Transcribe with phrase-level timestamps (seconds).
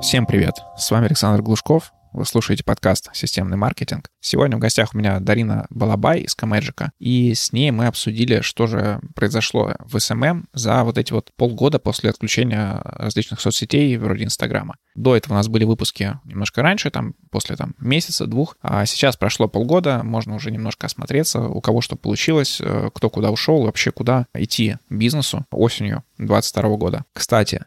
[0.00, 0.64] Всем привет!
[0.76, 1.92] С вами Александр Глушков.
[2.16, 4.08] Вы слушаете подкаст «Системный маркетинг».
[4.20, 8.66] Сегодня в гостях у меня Дарина Балабай из Камеджика, и с ней мы обсудили, что
[8.66, 14.76] же произошло в SMM за вот эти вот полгода после отключения различных соцсетей вроде Инстаграма.
[14.94, 19.18] До этого у нас были выпуски немножко раньше, там после там месяца, двух, а сейчас
[19.18, 23.90] прошло полгода, можно уже немножко осмотреться, у кого что получилось, э, кто куда ушел, вообще
[23.92, 27.04] куда идти бизнесу осенью 2022 года.
[27.12, 27.66] Кстати,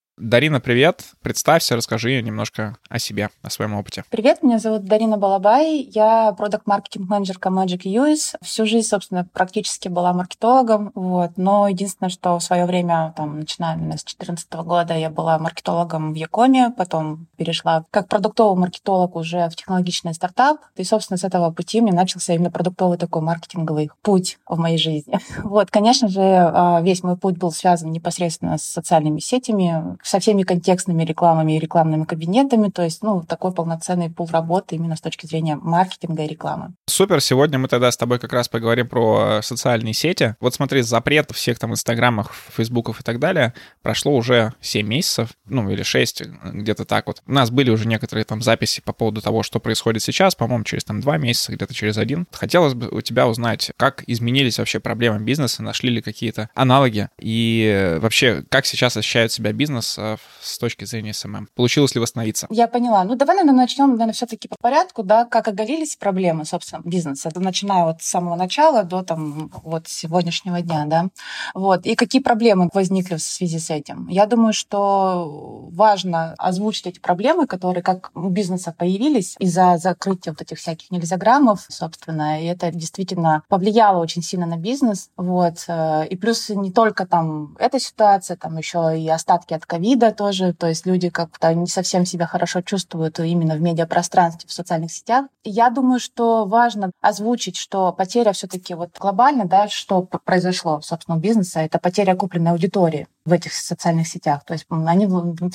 [0.21, 1.03] Дарина, привет.
[1.23, 4.03] Представься, расскажи немножко о себе, о своем опыте.
[4.11, 5.77] Привет, меня зовут Дарина Балабай.
[5.77, 8.35] Я продукт маркетинг менеджер Magic US.
[8.43, 10.91] Всю жизнь, собственно, практически была маркетологом.
[10.93, 11.31] Вот.
[11.37, 16.15] Но единственное, что в свое время, там, начиная с 2014 года, я была маркетологом в
[16.15, 20.59] Якоме, потом перешла как продуктовый маркетолог уже в технологичный стартап.
[20.75, 25.19] И, собственно, с этого пути мне начался именно продуктовый такой маркетинговый путь в моей жизни.
[25.51, 30.43] Вот, конечно же, а, весь мой путь был связан непосредственно с социальными сетями, со всеми
[30.43, 35.25] контекстными рекламами и рекламными кабинетами, то есть, ну, такой полноценный пул работы именно с точки
[35.25, 36.73] зрения маркетинга и рекламы.
[36.85, 40.35] Супер, сегодня мы тогда с тобой как раз поговорим про социальные сети.
[40.41, 45.69] Вот смотри, запрет всех там инстаграмах, фейсбуков и так далее прошло уже 7 месяцев, ну,
[45.69, 46.23] или 6,
[46.55, 47.21] где-то так вот.
[47.25, 50.83] У нас были уже некоторые там записи по поводу того, что происходит сейчас, по-моему, через
[50.83, 52.27] там 2 месяца, где-то через один.
[52.33, 57.97] Хотелось бы у тебя узнать, как изменились вообще проблемы бизнеса, нашли ли какие-то аналоги, и
[58.01, 61.47] вообще, как сейчас ощущает себя бизнес э, с точки зрения SMM?
[61.55, 62.47] Получилось ли восстановиться?
[62.49, 63.03] Я поняла.
[63.03, 67.31] Ну, давай, наверное, начнем, наверное, все-таки по порядку, да, как оголились проблемы, собственно, бизнеса.
[67.35, 71.07] Начиная вот с самого начала до там вот сегодняшнего дня, да.
[71.53, 71.85] Вот.
[71.85, 74.07] И какие проблемы возникли в связи с этим?
[74.07, 80.41] Я думаю, что важно озвучить эти проблемы, которые как у бизнеса появились из-за закрытия вот
[80.41, 85.65] этих всяких нельзяграммов, собственно, и это действительно повлияло очень сильно на бизнес, вот.
[86.09, 89.80] И плюс не только там эта ситуация, там еще и остатки от ковида
[90.11, 94.91] тоже, то есть люди как-то не совсем себя хорошо чувствуют именно в медиапространстве, в социальных
[94.91, 95.25] сетях.
[95.43, 101.19] Я думаю, что важно озвучить, что потеря все-таки вот глобально, да, что произошло, собственно, у
[101.19, 104.43] бизнеса, это потеря купленной аудитории в этих социальных сетях.
[104.45, 105.07] То есть они,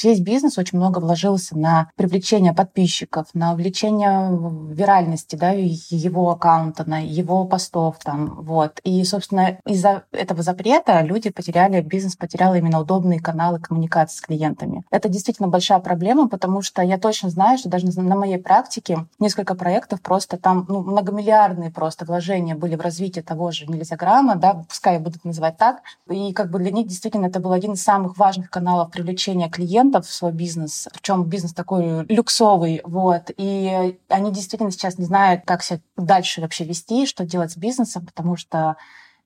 [0.02, 4.30] весь бизнес очень много вложился на привлечение подписчиков, на увеличение
[4.72, 7.98] виральности да, его аккаунта, на его постов.
[8.02, 8.80] Там, вот.
[8.84, 14.84] И, собственно, из-за этого запрета люди потеряли, бизнес потерял именно удобные каналы коммуникации с клиентами.
[14.90, 19.54] Это действительно большая проблема, потому что я точно знаю, что даже на моей практике несколько
[19.54, 24.98] проектов просто там ну, многомиллиардные просто вложения были в развитие того же нельзяграмма, да, пускай
[24.98, 25.80] будут называть так.
[26.08, 30.06] И как бы для них действительно это было один из самых важных каналов привлечения клиентов
[30.06, 35.62] в свой бизнес, причем бизнес такой люксовый, вот, и они действительно сейчас не знают, как
[35.62, 38.76] себя дальше вообще вести, что делать с бизнесом, потому что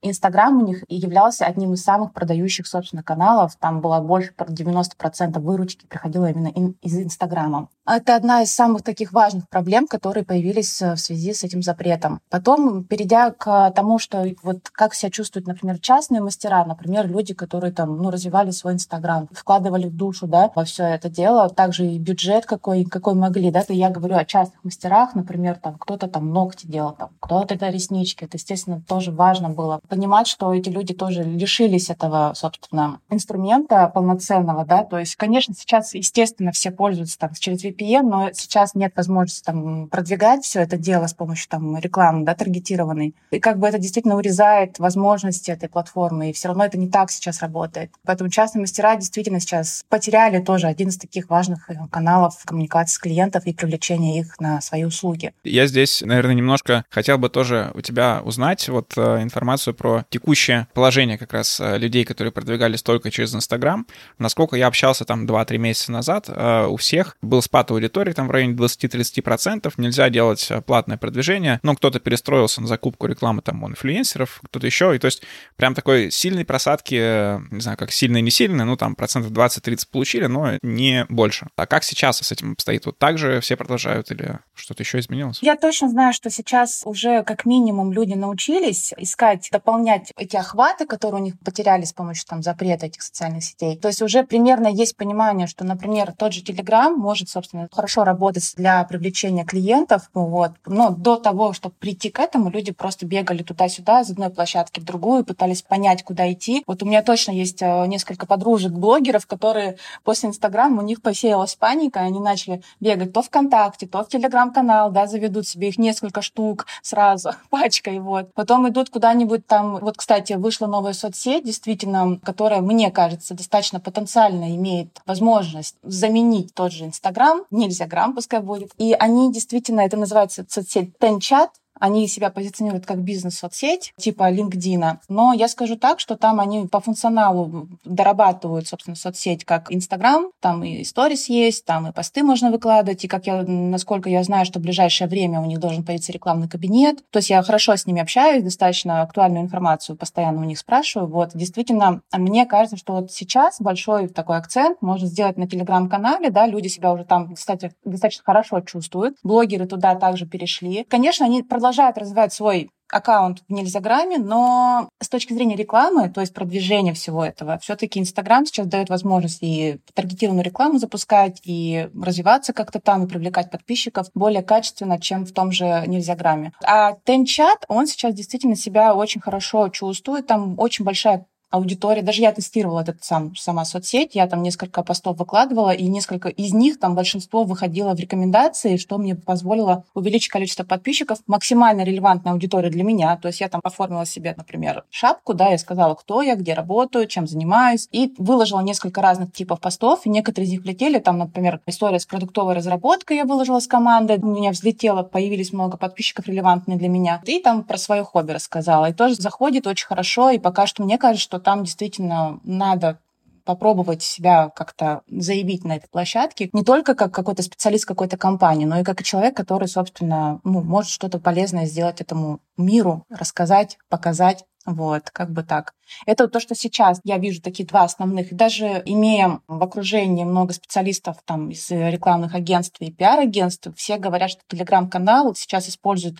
[0.02, 3.56] Инстаграм у них являлся одним из самых продающих, собственно, каналов.
[3.56, 6.48] Там было больше 90% выручки приходило именно
[6.80, 7.68] из Инстаграма.
[7.86, 12.20] Это одна из самых таких важных проблем, которые появились э, в связи с этим запретом.
[12.30, 17.72] Потом, перейдя к тому, что вот как себя чувствуют, например, частные мастера, например, люди, которые
[17.72, 22.46] там, ну, развивали свой Инстаграм, вкладывали душу, да, во все это дело, также и бюджет
[22.46, 26.66] какой, какой могли, да, то я говорю о частных мастерах, например, там кто-то там ногти
[26.66, 31.22] делал, там кто-то это реснички, это, естественно, тоже важно было понимать, что эти люди тоже
[31.24, 37.64] лишились этого, собственно, инструмента полноценного, да, то есть, конечно, сейчас, естественно, все пользуются там через
[37.64, 42.34] VPN, но сейчас нет возможности там продвигать все это дело с помощью там рекламы, да,
[42.34, 43.14] таргетированной.
[43.30, 47.10] И как бы это действительно урезает возможности этой платформы, и все равно это не так
[47.10, 47.90] сейчас работает.
[48.04, 52.98] Поэтому частные мастера действительно сейчас потеряли тоже один из таких важных э, каналов коммуникации с
[52.98, 55.32] клиентов и привлечения их на свои услуги.
[55.44, 60.68] Я здесь, наверное, немножко хотел бы тоже у тебя узнать вот э, информацию про текущее
[60.74, 63.86] положение как раз э, людей, которые продвигались только через Инстаграм.
[64.18, 68.30] Насколько я общался там 2-3 месяца назад, э, у всех был спад аудитории там в
[68.30, 73.68] районе 20-30%, нельзя делать э, платное продвижение, но кто-то перестроился на закупку рекламы там у
[73.70, 75.22] инфлюенсеров, кто-то еще, и то есть
[75.56, 79.86] прям такой сильной просадки, не знаю, как сильно и не сильно, ну там процентов 20-30
[79.90, 81.46] получили, но не больше.
[81.56, 82.84] А как сейчас с этим обстоит?
[82.84, 85.38] Вот так же все продолжают или что-то еще изменилось?
[85.40, 90.84] Я точно знаю, что сейчас уже как минимум люди научились искать дополнительные восполнять эти охваты,
[90.84, 93.76] которые у них потеряли с помощью там запрета этих социальных сетей.
[93.76, 98.52] То есть уже примерно есть понимание, что, например, тот же Telegram может, собственно, хорошо работать
[98.56, 100.52] для привлечения клиентов, вот.
[100.66, 104.84] Но до того, чтобы прийти к этому, люди просто бегали туда-сюда, из одной площадки в
[104.84, 106.64] другую, пытались понять, куда идти.
[106.66, 112.00] Вот у меня точно есть э, несколько подружек-блогеров, которые после Инстаграма у них посеялась паника,
[112.00, 116.66] и они начали бегать то ВКонтакте, то в Телеграм-канал, да, заведут себе их несколько штук
[116.82, 118.34] сразу, пачкой, вот.
[118.34, 124.54] Потом идут куда-нибудь там, вот, кстати, вышла новая соцсеть, действительно, которая, мне кажется, достаточно потенциально
[124.56, 128.72] имеет возможность заменить тот же Инстаграм, нельзя грамм пускай будет.
[128.78, 134.98] И они действительно, это называется соцсеть Тенчат, они себя позиционируют как бизнес-соцсеть типа LinkedIn.
[135.08, 140.30] Но я скажу так, что там они по функционалу дорабатывают, собственно, соцсеть как Instagram.
[140.40, 143.04] Там и сторис есть, там и посты можно выкладывать.
[143.04, 146.48] И как я, насколько я знаю, что в ближайшее время у них должен появиться рекламный
[146.48, 146.98] кабинет.
[147.10, 151.08] То есть я хорошо с ними общаюсь, достаточно актуальную информацию постоянно у них спрашиваю.
[151.08, 156.46] Вот, действительно, мне кажется, что вот сейчас большой такой акцент можно сделать на телеграм-канале, да,
[156.46, 159.16] люди себя уже там, кстати, достаточно хорошо чувствуют.
[159.22, 160.84] Блогеры туда также перешли.
[160.88, 166.20] Конечно, они продолжают продолжают развивать свой аккаунт в Нельзяграме, но с точки зрения рекламы, то
[166.20, 172.52] есть продвижения всего этого, все-таки Инстаграм сейчас дает возможность и таргетированную рекламу запускать, и развиваться
[172.52, 176.52] как-то там, и привлекать подписчиков более качественно, чем в том же Нельзяграме.
[176.64, 182.02] А Тенчат, он сейчас действительно себя очень хорошо чувствует, там очень большая аудитория.
[182.02, 186.52] Даже я тестировала этот сам, сама соцсеть, я там несколько постов выкладывала, и несколько из
[186.52, 192.70] них, там большинство выходило в рекомендации, что мне позволило увеличить количество подписчиков, максимально релевантная аудитория
[192.70, 193.16] для меня.
[193.16, 197.06] То есть я там оформила себе, например, шапку, да, я сказала, кто я, где работаю,
[197.06, 201.60] чем занимаюсь, и выложила несколько разных типов постов, и некоторые из них влетели, там, например,
[201.66, 206.78] история с продуктовой разработкой я выложила с командой, у меня взлетело, появились много подписчиков релевантные
[206.78, 210.66] для меня, и там про свое хобби рассказала, и тоже заходит очень хорошо, и пока
[210.66, 213.00] что мне кажется, что там действительно надо
[213.44, 218.78] попробовать себя как-то заявить на этой площадке, не только как какой-то специалист какой-то компании, но
[218.78, 224.44] и как человек, который, собственно, ну, может что-то полезное сделать этому миру, рассказать, показать.
[224.66, 225.72] Вот, как бы так.
[226.04, 228.32] Это вот то, что сейчас я вижу такие два основных.
[228.32, 234.42] Даже имея в окружении много специалистов там из рекламных агентств и пиар-агентств, все говорят, что
[234.48, 236.18] телеграм-канал сейчас используют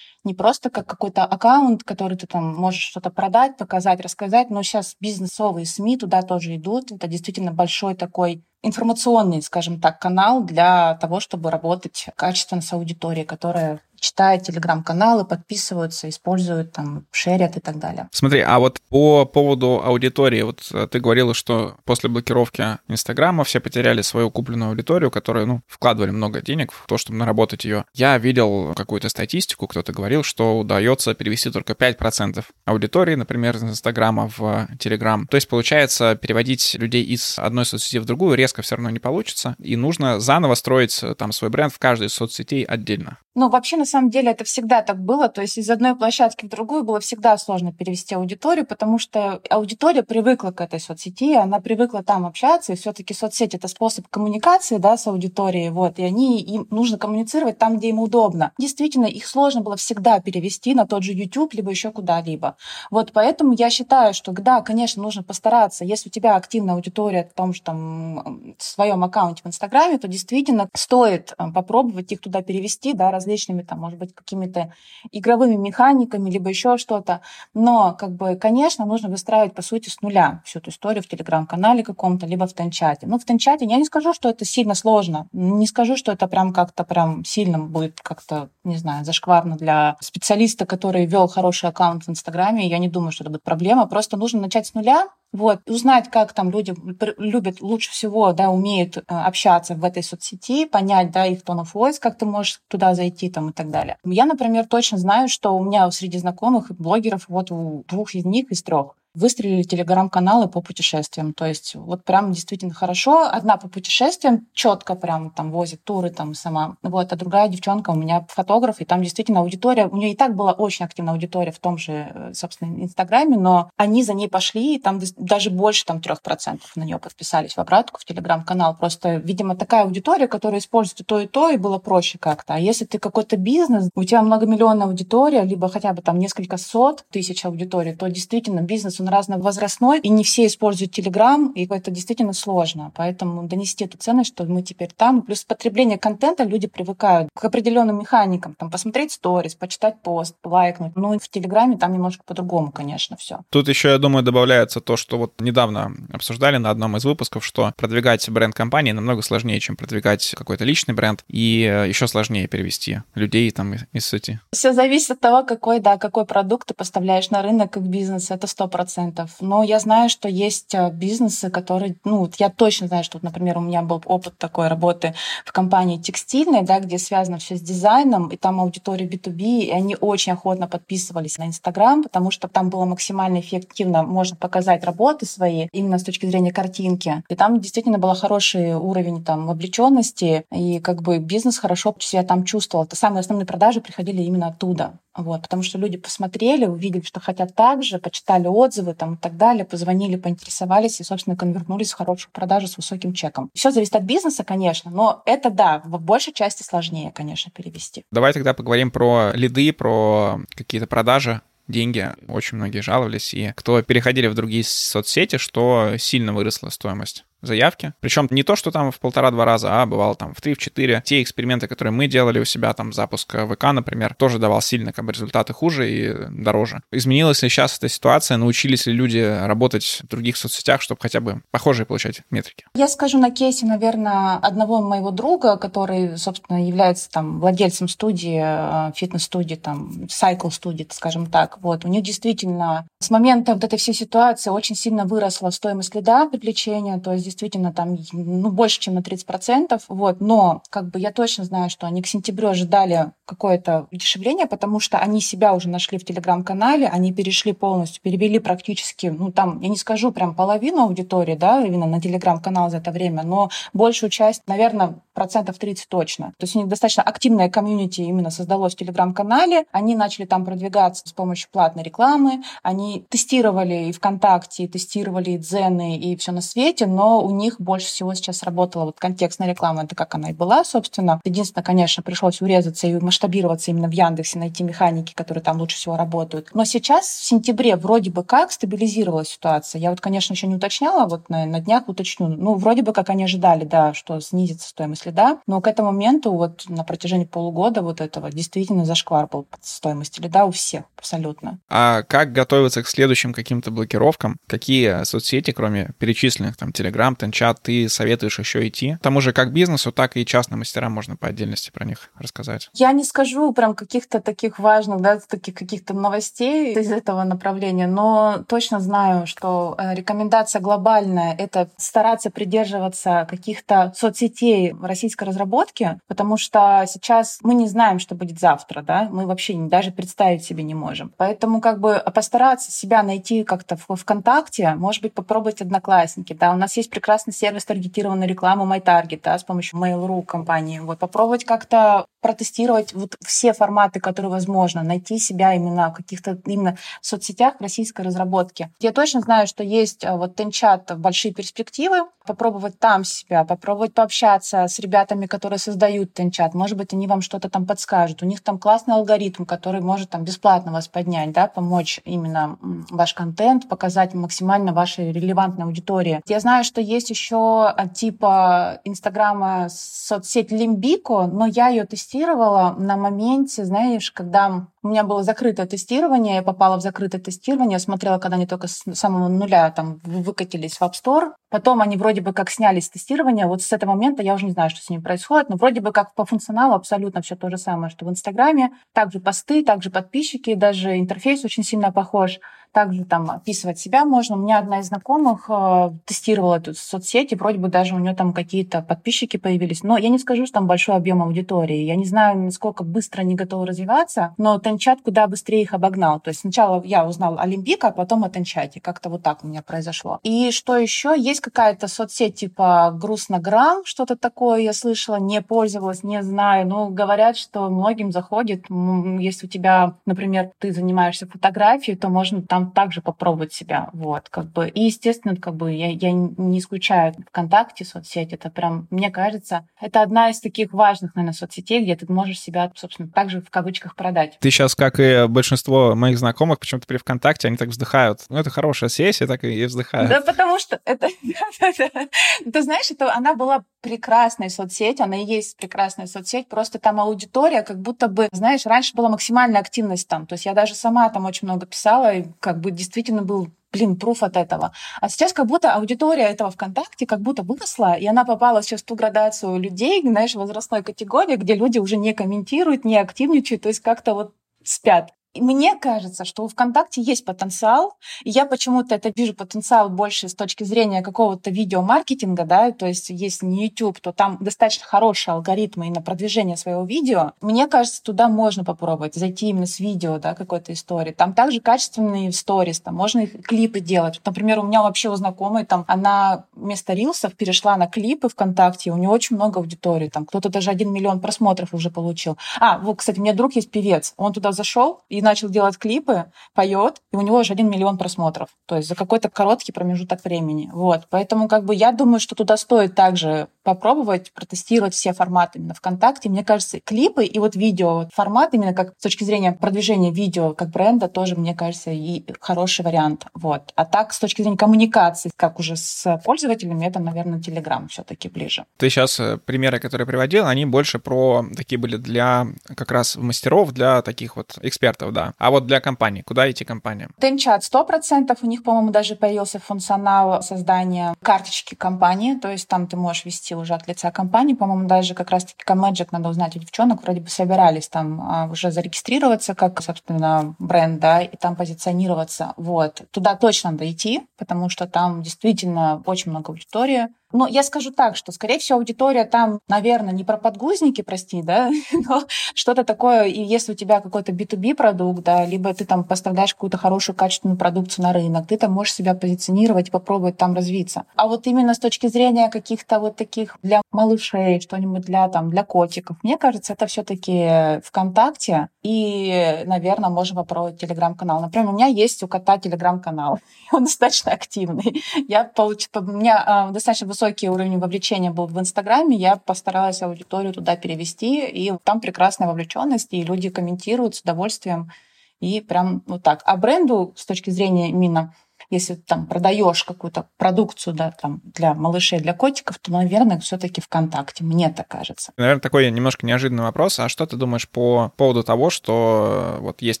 [0.26, 4.96] не просто как какой-то аккаунт, который ты там можешь что-то продать, показать, рассказать, но сейчас
[5.00, 6.92] бизнесовые СМИ туда тоже идут.
[6.92, 13.26] Это действительно большой такой информационный, скажем так, канал для того, чтобы работать качественно с аудиторией,
[13.26, 18.08] которая читают телеграм-каналы, подписываются, используют, там, шерят и так далее.
[18.12, 23.60] Смотри, а вот по поводу аудитории, вот э, ты говорила, что после блокировки Инстаграма все
[23.60, 27.84] потеряли свою купленную аудиторию, которую, ну, вкладывали много денег в то, чтобы наработать ее.
[27.94, 34.30] Я видел какую-то статистику, кто-то говорил, что удается перевести только 5% аудитории, например, из Инстаграма
[34.36, 35.26] в Телеграм.
[35.26, 39.56] То есть, получается, переводить людей из одной соцсети в другую резко все равно не получится,
[39.58, 43.18] и нужно заново строить э, там свой бренд в каждой из соцсетей отдельно.
[43.36, 45.28] Ну, вообще, на самом деле, это всегда так было.
[45.28, 50.02] То есть из одной площадки в другую было всегда сложно перевести аудиторию, потому что аудитория
[50.02, 54.78] привыкла к этой соцсети, она привыкла там общаться, и все таки соцсеть— это способ коммуникации
[54.78, 58.52] да, с аудиторией, вот, и они, им нужно коммуницировать там, где им удобно.
[58.58, 62.56] Действительно, их сложно было всегда перевести на тот же YouTube, либо еще куда-либо.
[62.90, 65.84] Вот поэтому я считаю, что, да, конечно, нужно постараться.
[65.84, 70.08] Если у тебя активная аудитория в том же там в своем аккаунте в Инстаграме, то
[70.08, 74.72] действительно стоит э, попробовать их туда перевести, да, различными, там, может быть, какими-то
[75.12, 77.20] игровыми механиками, либо еще что-то.
[77.54, 81.82] Но, как бы, конечно, нужно выстраивать, по сути, с нуля всю эту историю в Телеграм-канале
[81.82, 83.06] каком-то, либо в Тенчате.
[83.06, 85.28] Ну, в Тенчате я не скажу, что это сильно сложно.
[85.32, 90.66] Не скажу, что это прям как-то прям сильно будет как-то, не знаю, зашкварно для специалиста,
[90.66, 92.68] который вел хороший аккаунт в Инстаграме.
[92.68, 93.86] Я не думаю, что это будет проблема.
[93.86, 96.74] Просто нужно начать с нуля, вот, узнать, как там люди
[97.18, 101.72] любят лучше всего, да, умеют э, общаться в этой соцсети, понять, да, их tone of
[101.74, 103.98] voice, как ты можешь туда зайти там и так далее.
[104.04, 108.50] Я, например, точно знаю, что у меня среди знакомых блогеров, вот у двух из них,
[108.50, 111.32] из трех, выстрелили телеграм-каналы по путешествиям.
[111.32, 113.28] То есть вот прям действительно хорошо.
[113.28, 116.76] Одна по путешествиям четко прям там возит туры там сама.
[116.82, 120.36] Вот, а другая девчонка у меня фотограф, и там действительно аудитория, у нее и так
[120.36, 124.76] была очень активная аудитория в том же, э, собственно, Инстаграме, но они за ней пошли,
[124.76, 128.76] и там даже больше там трех процентов на нее подписались в обратку в телеграм-канал.
[128.76, 132.54] Просто, видимо, такая аудитория, которая использует то, и то, и было проще как-то.
[132.54, 137.04] А если ты какой-то бизнес, у тебя многомиллионная аудитория, либо хотя бы там несколько сот
[137.10, 141.90] тысяч аудиторий, то действительно бизнес, он он разновозрастной, и не все используют Telegram, и это
[141.90, 142.92] действительно сложно.
[142.94, 145.22] Поэтому донести эту ценность, что мы теперь там.
[145.22, 148.54] Плюс потребление контента люди привыкают к определенным механикам.
[148.54, 150.96] Там, посмотреть сторис, почитать пост, лайкнуть.
[150.96, 153.40] Ну, и в Телеграме там немножко по-другому, конечно, все.
[153.50, 157.72] Тут еще, я думаю, добавляется то, что вот недавно обсуждали на одном из выпусков, что
[157.76, 163.00] продвигать бренд компании намного сложнее, чем продвигать какой-то личный бренд, и э, еще сложнее перевести
[163.14, 164.40] людей там из сети.
[164.52, 168.46] Все зависит от того, какой, да, какой продукт ты поставляешь на рынок как бизнес, это
[168.46, 169.36] сто процентов.
[169.40, 173.58] Но я знаю, что есть э, бизнесы, которые, ну, я точно знаю, что, вот, например,
[173.58, 178.28] у меня был опыт такой работы в компании текстильной, да, где связано все с дизайном,
[178.28, 182.84] и там аудитория B2B, и они очень охотно подписывались на Инстаграм, потому что там было
[182.84, 187.22] максимально эффективно, можно показать работы свои именно с точки зрения картинки.
[187.28, 192.44] И там действительно был хороший уровень там вовлеченности, и как бы бизнес хорошо себя там
[192.44, 192.84] чувствовал.
[192.84, 194.92] Это самые основные продажи приходили именно оттуда.
[195.16, 199.36] Вот, потому что люди посмотрели, увидели, что хотят так же, почитали отзывы там, и так
[199.36, 203.50] далее, позвонили, поинтересовались и, собственно, конвертнулись в хорошую продажу с высоким чеком.
[203.54, 208.04] Все зависит от бизнеса, конечно, но это, да, в большей части сложнее, конечно, перевести.
[208.12, 212.12] Давай тогда поговорим про лиды, про какие-то продажи деньги.
[212.28, 217.92] Очень многие жаловались, и кто переходили в другие соцсети, что сильно выросла стоимость заявки.
[218.00, 221.02] Причем не то, что там в полтора-два раза, а бывало там в три, в четыре.
[221.04, 225.04] Те эксперименты, которые мы делали у себя, там запуск ВК, например, тоже давал сильно как
[225.04, 226.80] бы результаты хуже и дороже.
[226.92, 228.36] Изменилась ли сейчас эта ситуация?
[228.36, 232.64] Научились ли люди работать в других соцсетях, чтобы хотя бы похожие получать метрики?
[232.74, 238.92] Я скажу на кейсе, наверное, одного моего друга, который, собственно, является там владельцем студии, э,
[238.94, 241.58] фитнес-студии, там, cycle студии, скажем так.
[241.60, 241.84] Вот.
[241.84, 246.98] У них действительно с момента вот этой всей ситуации очень сильно выросла стоимость лида привлечения,
[246.98, 249.80] то есть действительно там ну, больше, чем на 30%.
[249.88, 250.20] Вот.
[250.20, 254.98] Но как бы я точно знаю, что они к сентябрю ожидали какое-то удешевление, потому что
[254.98, 259.76] они себя уже нашли в телеграм-канале, они перешли полностью, перевели практически, ну там, я не
[259.76, 264.94] скажу прям половину аудитории, да, именно на телеграм-канал за это время, но большую часть, наверное,
[265.16, 266.26] процентов 30 точно.
[266.38, 271.02] То есть у них достаточно активная комьюнити именно создалось в телеграм-канале, они начали там продвигаться
[271.08, 276.42] с помощью платной рекламы, они тестировали и ВКонтакте, и тестировали и Дзены, и все на
[276.42, 280.34] свете, но у них больше всего сейчас работала вот контекстная реклама, это как она и
[280.34, 281.20] была, собственно.
[281.24, 285.96] Единственное, конечно, пришлось урезаться и масштабироваться именно в Яндексе, найти механики, которые там лучше всего
[285.96, 286.50] работают.
[286.52, 289.80] Но сейчас, в сентябре, вроде бы как стабилизировалась ситуация.
[289.80, 292.28] Я вот, конечно, еще не уточняла, вот на, на днях уточню.
[292.28, 296.32] Ну, вроде бы как они ожидали, да, что снизится стоимость лида, но к этому моменту
[296.32, 301.58] вот на протяжении полугода вот этого действительно зашквар был стоимости лида у всех абсолютно.
[301.68, 304.36] А как готовиться к следующим каким-то блокировкам?
[304.46, 308.96] Какие соцсети, кроме перечисленных там Telegram, Telegram, Тенчат, ты советуешь еще идти?
[308.96, 312.70] К тому же как бизнесу, так и частным мастерам можно по отдельности про них рассказать.
[312.74, 318.44] Я не скажу прям каких-то таких важных, да, таких каких-то новостей из этого направления, но
[318.48, 326.84] точно знаю, что э, рекомендация глобальная— это стараться придерживаться каких-то соцсетей российской разработки, потому что
[326.88, 331.12] сейчас мы не знаем, что будет завтра, да, мы вообще даже представить себе не можем.
[331.18, 336.56] Поэтому как бы постараться себя найти как-то в ВКонтакте, может быть, попробовать Одноклассники, да, у
[336.56, 340.78] нас есть прекрасный сервис таргетированной рекламы MyTarget, да, с помощью Mail.ru компании.
[340.78, 346.76] Вот попробовать как-то протестировать вот все форматы, которые возможно, найти себя именно в каких-то именно
[347.00, 348.70] соцсетях российской разработки.
[348.80, 354.66] Я точно знаю, что есть а, вот Тенчат большие перспективы, попробовать там себя, попробовать пообщаться
[354.68, 356.54] с ребятами, которые создают Тенчат.
[356.54, 358.22] Может быть, они вам что-то там подскажут.
[358.22, 362.58] У них там классный алгоритм, который может там бесплатно вас поднять, да, помочь именно
[362.90, 366.20] ваш контент, показать максимально вашей релевантной аудитории.
[366.26, 372.96] Я знаю, что есть еще а, типа Инстаграма соцсеть Лимбико, но я ее тестировала на
[372.96, 378.36] моменте, знаешь, когда у меня было закрытое тестирование, я попала в закрытое тестирование, смотрела, когда
[378.36, 381.32] они только с самого нуля там выкатились в App Store.
[381.50, 383.46] Потом они вроде бы как снялись с тестирования.
[383.46, 385.92] Вот с этого момента я уже не знаю, что с ними происходит, но вроде бы
[385.92, 388.70] как по функционалу абсолютно все то же самое, что в Инстаграме.
[388.92, 392.38] Также посты, также подписчики, даже интерфейс очень сильно похож
[392.76, 394.36] также там описывать себя можно.
[394.36, 398.34] У меня одна из знакомых э, тестировала эту соцсети, вроде бы даже у нее там
[398.34, 399.82] какие-то подписчики появились.
[399.82, 401.78] Но я не скажу, что там большой объем аудитории.
[401.78, 406.20] Я не знаю, насколько быстро они готовы развиваться, но Тенчат куда быстрее их обогнал.
[406.20, 408.78] То есть сначала я узнал о Лимбика, а потом о Тенчате.
[408.78, 410.20] Как-то вот так у меня произошло.
[410.22, 411.14] И что еще?
[411.16, 416.68] Есть какая-то соцсеть типа Грустнограм, что-то такое я слышала, не пользовалась, не знаю.
[416.68, 418.66] Но говорят, что многим заходит.
[418.68, 424.28] Если у тебя, например, ты занимаешься фотографией, то можно там там также попробовать себя, вот,
[424.28, 424.68] как бы.
[424.68, 430.02] И, естественно, как бы я, я не исключаю ВКонтакте соцсеть, это прям, мне кажется, это
[430.02, 434.38] одна из таких важных, наверное, соцсетей, где ты можешь себя, собственно, также в кавычках продать.
[434.40, 438.20] Ты сейчас, как и большинство моих знакомых, почему-то при ВКонтакте, они так вздыхают.
[438.28, 440.08] Ну, это хорошая сессия, так и вздыхают.
[440.08, 441.08] Да, потому что это...
[442.52, 447.62] Ты знаешь, это она была прекрасной соцсеть, она и есть прекрасная соцсеть, просто там аудитория
[447.62, 451.24] как будто бы, знаешь, раньше была максимальная активность там, то есть я даже сама там
[451.24, 454.72] очень много писала, и как бы действительно был блин, пруф от этого.
[455.00, 458.86] А сейчас как будто аудитория этого ВКонтакте как будто выросла, и она попала сейчас в
[458.86, 463.80] ту градацию людей, знаешь, возрастной категории, где люди уже не комментируют, не активничают, то есть
[463.80, 465.12] как-то вот спят.
[465.40, 470.34] Мне кажется, что у ВКонтакте есть потенциал, и я почему-то это вижу потенциал больше с
[470.34, 475.88] точки зрения какого-то видеомаркетинга, да, то есть если не YouTube, то там достаточно хорошие алгоритмы
[475.88, 477.32] и на продвижение своего видео.
[477.40, 481.12] Мне кажется, туда можно попробовать зайти именно с видео, да, какой-то истории.
[481.12, 484.20] Там также качественные сторис, там можно их клипы делать.
[484.24, 488.96] Например, у меня вообще у знакомой там она вместо рилсов перешла на клипы ВКонтакте, у
[488.96, 492.36] нее очень много аудитории, там кто-то даже один миллион просмотров уже получил.
[492.60, 496.32] А, вот, кстати, у меня друг есть певец, он туда зашел и начал делать клипы,
[496.54, 498.48] поет, и у него уже один миллион просмотров.
[498.66, 500.70] То есть за какой-то короткий промежуток времени.
[500.72, 501.02] Вот.
[501.10, 506.28] Поэтому как бы я думаю, что туда стоит также попробовать, протестировать все форматы именно ВКонтакте.
[506.28, 510.70] Мне кажется, клипы и вот видео формат именно как с точки зрения продвижения видео как
[510.70, 513.26] бренда тоже, мне кажется, и хороший вариант.
[513.34, 513.72] Вот.
[513.74, 518.66] А так, с точки зрения коммуникации, как уже с пользователями, это, наверное, Telegram все-таки ближе.
[518.76, 522.46] Ты сейчас э, примеры, которые приводил, они больше про такие были для
[522.76, 525.32] как раз мастеров, для таких вот экспертов, да.
[525.38, 527.10] А вот для компаний, куда идти компаниям?
[527.20, 532.96] Тенчат 100%, у них, по-моему, даже появился функционал создания карточки компании, то есть там ты
[532.96, 537.02] можешь вести уже от лица компании, по-моему, даже как раз-таки Magic, надо узнать у девчонок,
[537.02, 542.54] вроде бы собирались там а, уже зарегистрироваться как, собственно, бренд, да, и там позиционироваться.
[542.56, 543.02] Вот.
[543.10, 548.16] Туда точно надо идти, потому что там действительно очень много аудитории, ну, я скажу так,
[548.16, 553.42] что, скорее всего, аудитория там, наверное, не про подгузники, прости, да, но что-то такое, и
[553.42, 558.04] если у тебя какой-то B2B продукт, да, либо ты там поставляешь какую-то хорошую качественную продукцию
[558.04, 561.04] на рынок, ты там можешь себя позиционировать попробовать там развиться.
[561.16, 565.64] А вот именно с точки зрения каких-то вот таких для малышей, что-нибудь для там, для
[565.64, 571.40] котиков, мне кажется, это все таки ВКонтакте, и, наверное, можно попробовать телеграм-канал.
[571.40, 573.40] Например, у меня есть у кота телеграм-канал,
[573.72, 575.02] он достаточно активный.
[575.26, 580.52] Я получила, у меня э, достаточно высокий уровень вовлечения был в Инстаграме, я постаралась аудиторию
[580.52, 584.92] туда перевести, и там прекрасная вовлеченность, и люди комментируют с удовольствием,
[585.40, 586.42] и прям вот так.
[586.44, 588.34] А бренду с точки зрения именно
[588.70, 594.44] если там продаешь какую-то продукцию да, там, для малышей, для котиков, то, наверное, все-таки ВКонтакте,
[594.44, 595.32] мне так кажется.
[595.36, 596.98] Наверное, такой немножко неожиданный вопрос.
[596.98, 600.00] А что ты думаешь по поводу того, что вот есть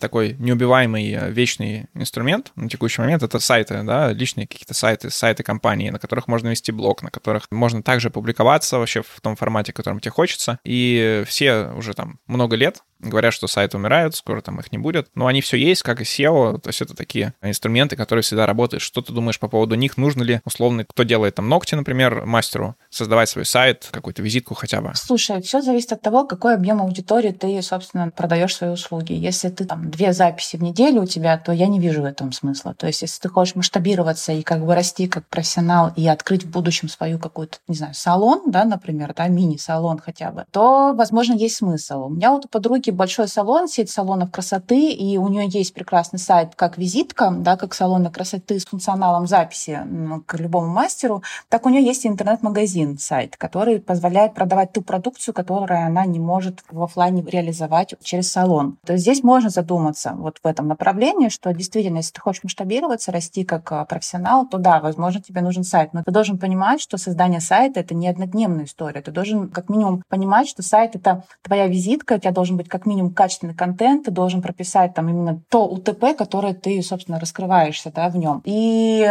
[0.00, 5.42] такой неубиваемый э, вечный инструмент на текущий момент, это сайты, да, личные какие-то сайты, сайты
[5.42, 9.72] компании, на которых можно вести блог, на которых можно также публиковаться вообще в том формате,
[9.72, 10.58] в котором тебе хочется.
[10.64, 15.08] И все уже там много лет говорят, что сайты умирают, скоро там их не будет.
[15.14, 18.55] Но они все есть, как и SEO, то есть это такие инструменты, которые всегда работают.
[18.78, 19.96] Что ты думаешь по поводу них?
[19.96, 24.80] Нужно ли, условно, кто делает там ногти, например, мастеру, создавать свой сайт, какую-то визитку хотя
[24.80, 24.92] бы?
[24.94, 29.12] Слушай, все зависит от того, какой объем аудитории ты, собственно, продаешь свои услуги.
[29.12, 32.32] Если ты там две записи в неделю у тебя, то я не вижу в этом
[32.32, 32.74] смысла.
[32.74, 36.50] То есть если ты хочешь масштабироваться и как бы расти как профессионал и открыть в
[36.50, 41.56] будущем свою какую-то, не знаю, салон, да, например, да, мини-салон хотя бы, то, возможно, есть
[41.56, 42.06] смысл.
[42.06, 46.18] У меня вот у подруги большой салон, сеть салонов красоты, и у нее есть прекрасный
[46.18, 49.80] сайт как визитка, да, как салона красоты с функционалом записи
[50.26, 55.84] к любому мастеру, так у нее есть интернет-магазин, сайт, который позволяет продавать ту продукцию, которую
[55.84, 58.78] она не может в офлайне реализовать через салон.
[58.84, 63.12] То есть здесь можно задуматься вот в этом направлении, что действительно, если ты хочешь масштабироваться,
[63.12, 65.92] расти как а, профессионал, то да, возможно, тебе нужен сайт.
[65.92, 69.02] Но ты должен понимать, что создание сайта— это не однодневная история.
[69.02, 72.86] Ты должен как минимум понимать, что сайт— это твоя визитка, у тебя должен быть как
[72.86, 78.08] минимум качественный контент, ты должен прописать там именно то УТП, которое ты, собственно, раскрываешься да,
[78.08, 78.35] в нем.
[78.44, 79.06] И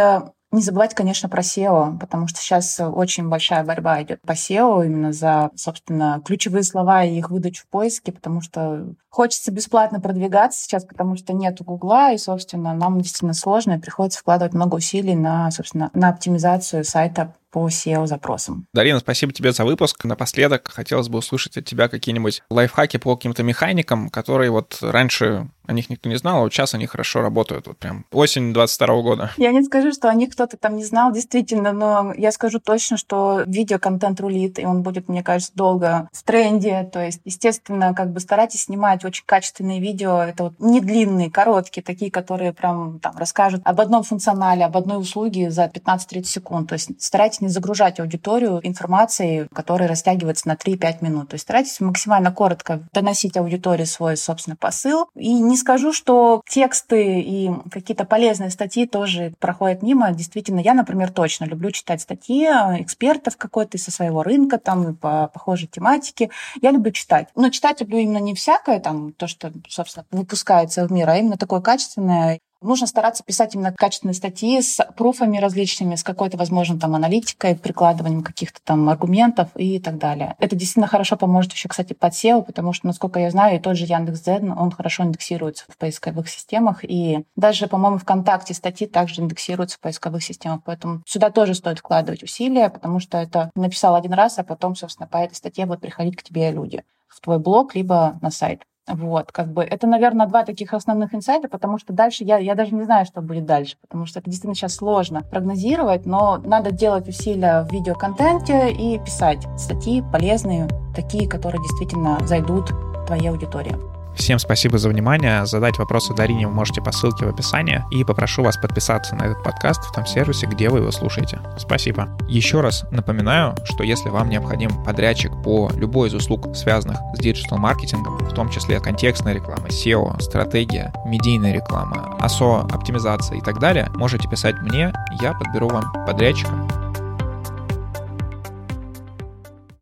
[0.56, 5.12] не забывать, конечно, про SEO, потому что сейчас очень большая борьба идет по SEO именно
[5.12, 10.84] за, собственно, ключевые слова и их выдачу в поиске, потому что хочется бесплатно продвигаться сейчас,
[10.84, 15.50] потому что нет Гугла, и, собственно, нам действительно сложно, и приходится вкладывать много усилий на,
[15.50, 18.66] собственно, на оптимизацию сайта по SEO-запросам.
[18.74, 20.04] Дарина, спасибо тебе за выпуск.
[20.04, 25.72] Напоследок хотелось бы услышать от тебя какие-нибудь лайфхаки по каким-то механикам, которые вот раньше о
[25.72, 27.66] них никто не знал, а вот сейчас они хорошо работают.
[27.66, 29.30] Вот прям осень 22 года.
[29.38, 32.60] Я не скажу, что о них кто что-то там не знал, действительно, но я скажу
[32.60, 36.88] точно, что видеоконтент рулит, и он будет, мне кажется, долго в тренде.
[36.92, 40.22] То есть, естественно, как бы старайтесь снимать очень качественные видео.
[40.22, 45.00] Это вот не длинные, короткие, такие, которые прям там расскажут об одном функционале, об одной
[45.00, 46.68] услуге за 15-30 секунд.
[46.68, 51.28] То есть старайтесь не загружать аудиторию информацией, которая растягивается на 3-5 минут.
[51.30, 55.08] То есть старайтесь максимально коротко доносить аудитории свой, собственно, посыл.
[55.16, 60.12] И не скажу, что тексты и какие-то полезные статьи тоже проходят мимо.
[60.12, 65.68] Действительно, я, например, точно люблю читать статьи экспертов какой-то со своего рынка, там, по похожей
[65.68, 66.30] тематике.
[66.60, 67.28] Я люблю читать.
[67.34, 71.36] Но читать люблю именно не всякое, там, то, что, собственно, выпускается в мир, а именно
[71.36, 76.96] такое качественное Нужно стараться писать именно качественные статьи с пруфами различными, с какой-то, возможно, там
[76.96, 80.34] аналитикой, прикладыванием каких-то там аргументов и так далее.
[80.40, 83.76] Это действительно хорошо поможет еще, кстати, под SEO, потому что, насколько я знаю, и тот
[83.76, 89.76] же Яндекс.Дзен, он хорошо индексируется в поисковых системах, и даже, по-моему, ВКонтакте статьи также индексируются
[89.76, 94.40] в поисковых системах, поэтому сюда тоже стоит вкладывать усилия, потому что это написал один раз,
[94.40, 98.18] а потом, собственно, по этой статье будут приходить к тебе люди в твой блог, либо
[98.22, 98.64] на сайт.
[98.88, 102.72] Вот, как бы, это, наверное, два таких основных инсайта, потому что дальше я, я даже
[102.74, 107.08] не знаю, что будет дальше, потому что это действительно сейчас сложно прогнозировать, но надо делать
[107.08, 112.70] усилия в видеоконтенте и писать статьи полезные, такие, которые действительно зайдут
[113.06, 113.95] твоей аудитории.
[114.16, 115.44] Всем спасибо за внимание.
[115.44, 117.84] Задать вопросы Дарине вы можете по ссылке в описании.
[117.90, 121.38] И попрошу вас подписаться на этот подкаст в том сервисе, где вы его слушаете.
[121.58, 122.08] Спасибо.
[122.26, 128.16] Еще раз напоминаю, что если вам необходим подрядчик по любой из услуг, связанных с диджитал-маркетингом,
[128.18, 134.28] в том числе контекстная реклама, SEO, стратегия, медийная реклама, ASO, оптимизация и так далее, можете
[134.28, 136.50] писать мне, я подберу вам подрядчика